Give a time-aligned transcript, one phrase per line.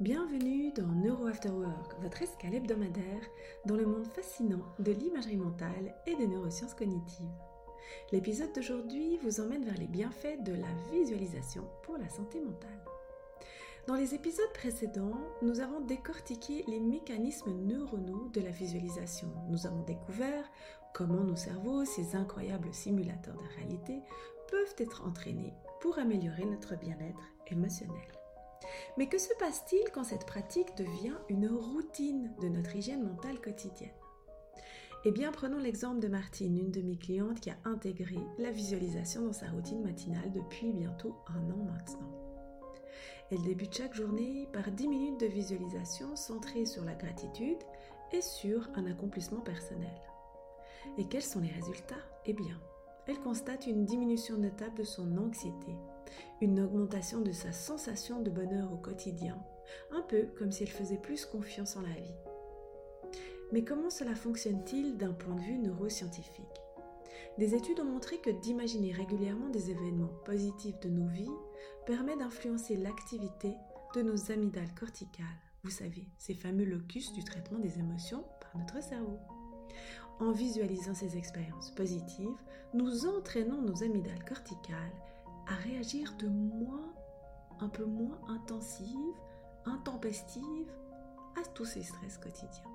[0.00, 3.22] Bienvenue dans Neuro After Work, votre escale hebdomadaire
[3.66, 7.30] dans le monde fascinant de l'imagerie mentale et des neurosciences cognitives.
[8.10, 12.84] L'épisode d'aujourd'hui vous emmène vers les bienfaits de la visualisation pour la santé mentale.
[13.86, 19.28] Dans les épisodes précédents, nous avons décortiqué les mécanismes neuronaux de la visualisation.
[19.50, 20.50] Nous avons découvert
[20.94, 24.00] comment nos cerveaux, ces incroyables simulateurs de réalité,
[24.50, 28.21] peuvent être entraînés pour améliorer notre bien-être émotionnel.
[28.98, 33.90] Mais que se passe-t-il quand cette pratique devient une routine de notre hygiène mentale quotidienne?
[35.04, 39.22] Eh bien, prenons l'exemple de Martine, une de mes clientes qui a intégré la visualisation
[39.22, 42.10] dans sa routine matinale depuis bientôt un an maintenant.
[43.30, 47.58] Elle débute chaque journée par 10 minutes de visualisation centrée sur la gratitude
[48.12, 49.98] et sur un accomplissement personnel.
[50.98, 51.94] Et quels sont les résultats?
[52.26, 52.60] Eh bien,
[53.08, 55.74] elle constate une diminution notable de son anxiété,
[56.40, 59.38] une augmentation de sa sensation de bonheur au quotidien,
[59.90, 62.14] un peu comme si elle faisait plus confiance en la vie.
[63.52, 66.46] Mais comment cela fonctionne-t-il d'un point de vue neuroscientifique?
[67.38, 71.30] Des études ont montré que d'imaginer régulièrement des événements positifs de nos vies
[71.86, 73.54] permet d'influencer l'activité
[73.94, 75.26] de nos amygdales corticales,
[75.64, 79.18] vous savez, ces fameux locus du traitement des émotions par notre cerveau.
[80.18, 82.28] En visualisant ces expériences positives,
[82.74, 84.92] nous entraînons nos amygdales corticales
[85.46, 86.92] à réagir de moins,
[87.60, 89.16] un peu moins intensive,
[89.64, 90.72] intempestive
[91.40, 92.70] à tous ces stress quotidiens.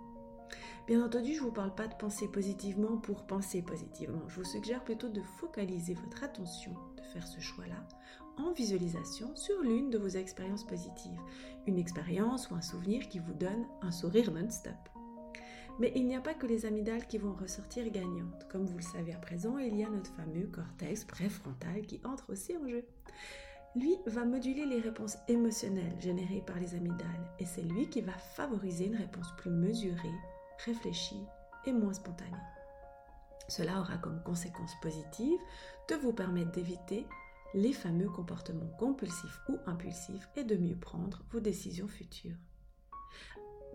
[0.87, 4.21] Bien entendu, je ne vous parle pas de penser positivement pour penser positivement.
[4.29, 7.85] Je vous suggère plutôt de focaliser votre attention, de faire ce choix-là,
[8.37, 11.19] en visualisation sur l'une de vos expériences positives.
[11.65, 14.77] Une expérience ou un souvenir qui vous donne un sourire non-stop.
[15.79, 18.47] Mais il n'y a pas que les amygdales qui vont ressortir gagnantes.
[18.49, 22.31] Comme vous le savez à présent, il y a notre fameux cortex préfrontal qui entre
[22.31, 22.83] aussi en jeu.
[23.75, 28.13] Lui va moduler les réponses émotionnelles générées par les amygdales et c'est lui qui va
[28.13, 30.15] favoriser une réponse plus mesurée,
[30.65, 31.23] réfléchie
[31.65, 32.31] et moins spontanée.
[33.47, 35.39] Cela aura comme conséquence positive
[35.89, 37.05] de vous permettre d'éviter
[37.53, 42.35] les fameux comportements compulsifs ou impulsifs et de mieux prendre vos décisions futures.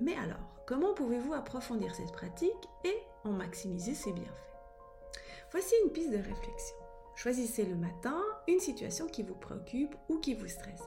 [0.03, 4.33] Mais alors, comment pouvez-vous approfondir cette pratique et en maximiser ses bienfaits?
[5.53, 6.77] Voici une piste de réflexion.
[7.15, 10.83] Choisissez le matin une situation qui vous préoccupe ou qui vous stresse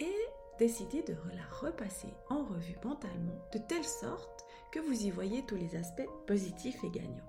[0.00, 0.16] et
[0.58, 5.56] décidez de la repasser en revue mentalement de telle sorte que vous y voyez tous
[5.56, 7.22] les aspects positifs et gagnants.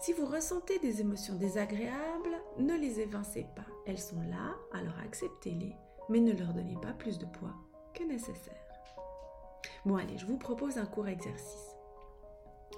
[0.00, 3.66] Si vous ressentez des émotions désagréables, ne les évincez pas.
[3.86, 5.76] Elles sont là, alors acceptez-les,
[6.08, 7.54] mais ne leur donnez pas plus de poids
[7.94, 8.67] que nécessaire.
[9.88, 11.74] Bon allez, je vous propose un court exercice.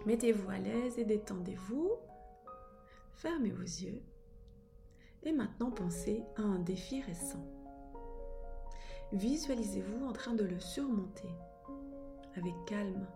[0.06, 1.90] Mettez-vous à l'aise et détendez-vous.
[3.14, 4.00] Fermez vos yeux.
[5.24, 7.44] Et maintenant pensez à un défi récent.
[9.10, 11.34] Visualisez-vous en train de le surmonter
[12.36, 13.08] avec calme,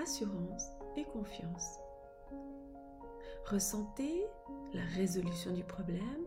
[0.00, 1.80] assurance et confiance.
[3.46, 4.28] Ressentez
[4.74, 6.24] la résolution du problème,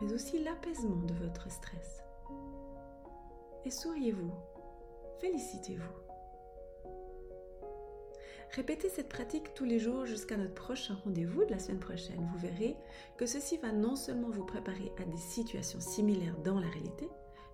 [0.00, 2.02] mais aussi l'apaisement de votre stress.
[3.64, 4.32] Et souriez-vous,
[5.20, 6.11] félicitez-vous.
[8.54, 12.28] Répétez cette pratique tous les jours jusqu'à notre prochain rendez-vous de la semaine prochaine.
[12.32, 12.76] Vous verrez
[13.16, 17.08] que ceci va non seulement vous préparer à des situations similaires dans la réalité,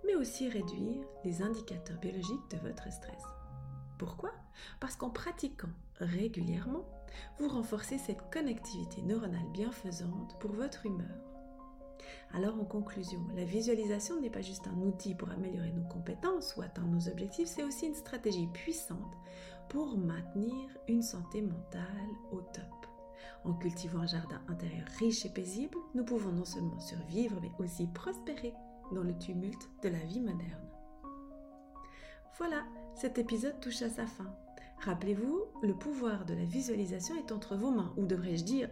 [0.05, 3.23] mais aussi réduire les indicateurs biologiques de votre stress.
[3.97, 4.33] Pourquoi?
[4.81, 5.71] Parce qu'en pratiquant
[6.01, 6.85] régulièrement,
[7.39, 11.17] vous renforcez cette connectivité neuronale bienfaisante pour votre humeur.
[12.35, 16.63] Alors en conclusion, la visualisation n'est pas juste un outil pour améliorer nos compétences ou
[16.63, 19.15] atteindre nos objectifs, c'est aussi une stratégie puissante
[19.69, 20.55] pour maintenir
[20.89, 22.87] une santé mentale au top.
[23.45, 27.87] En cultivant un jardin intérieur riche et paisible, nous pouvons non seulement survivre, mais aussi
[27.87, 28.55] prospérer
[28.93, 30.69] dans le tumulte de la vie moderne.
[32.39, 32.63] Voilà,
[32.95, 34.33] cet épisode touche à sa fin.
[34.81, 38.71] Rappelez-vous, le pouvoir de la visualisation est entre vos mains, ou devrais-je dire,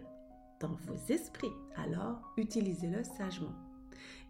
[0.59, 1.51] dans vos esprits.
[1.75, 3.53] Alors, utilisez-le sagement.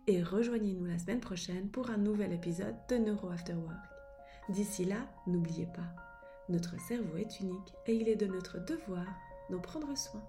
[0.07, 3.77] Et rejoignez-nous la semaine prochaine pour un nouvel épisode de Neuro After Work.
[4.49, 6.06] D'ici là, n'oubliez pas,
[6.49, 9.05] notre cerveau est unique et il est de notre devoir
[9.49, 10.23] d'en prendre soin.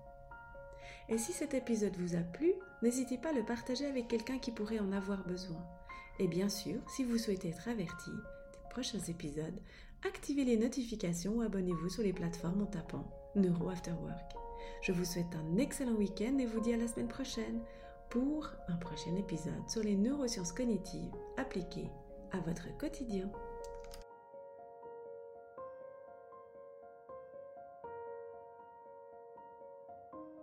[1.08, 4.52] Et si cet épisode vous a plu, n'hésitez pas à le partager avec quelqu'un qui
[4.52, 5.64] pourrait en avoir besoin.
[6.18, 9.60] Et bien sûr, si vous souhaitez être averti des prochains épisodes,
[10.06, 14.36] activez les notifications ou abonnez-vous sur les plateformes en tapant Neuro After Work.
[14.82, 17.60] Je vous souhaite un excellent week-end et vous dis à la semaine prochaine
[18.10, 21.90] pour un prochain épisode sur les neurosciences cognitives appliquées
[22.32, 23.30] à votre quotidien.